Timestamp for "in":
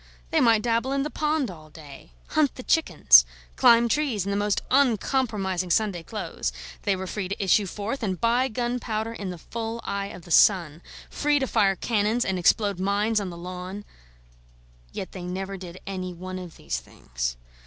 0.93-1.03, 4.25-4.31, 9.13-9.29